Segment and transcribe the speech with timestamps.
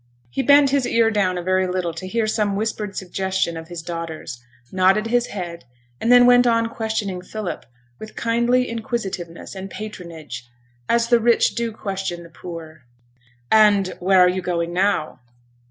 [0.31, 3.83] He bent his ear down a very little to hear some whispered suggestion of his
[3.83, 5.63] daughter's, nodded his head,
[5.99, 7.67] and then went on questioning Philip,
[7.99, 10.49] with kindly inquisitiveness and patronage,
[10.89, 12.81] as the rich do question the poor.
[13.51, 15.19] 'And where are you going to now?'